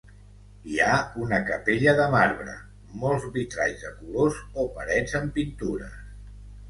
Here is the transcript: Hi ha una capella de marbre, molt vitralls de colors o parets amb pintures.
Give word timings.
Hi 0.75 0.79
ha 0.85 0.93
una 1.25 1.39
capella 1.49 1.93
de 1.99 2.07
marbre, 2.15 2.55
molt 3.03 3.29
vitralls 3.35 3.85
de 3.85 3.93
colors 3.99 4.41
o 4.65 4.67
parets 4.79 5.15
amb 5.21 5.35
pintures. 5.37 6.01